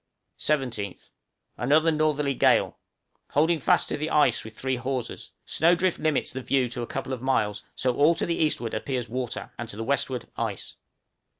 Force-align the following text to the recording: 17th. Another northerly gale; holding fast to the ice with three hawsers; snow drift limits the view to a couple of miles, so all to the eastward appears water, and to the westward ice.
17th. 0.39 1.11
Another 1.57 1.91
northerly 1.91 2.33
gale; 2.33 2.79
holding 3.29 3.59
fast 3.59 3.87
to 3.87 3.97
the 3.97 4.09
ice 4.09 4.43
with 4.43 4.57
three 4.57 4.75
hawsers; 4.77 5.29
snow 5.45 5.75
drift 5.75 5.99
limits 5.99 6.33
the 6.33 6.41
view 6.41 6.67
to 6.67 6.81
a 6.81 6.87
couple 6.87 7.13
of 7.13 7.21
miles, 7.21 7.61
so 7.75 7.95
all 7.95 8.15
to 8.15 8.25
the 8.25 8.33
eastward 8.39 8.73
appears 8.73 9.07
water, 9.07 9.51
and 9.59 9.69
to 9.69 9.77
the 9.77 9.83
westward 9.83 10.25
ice. 10.37 10.75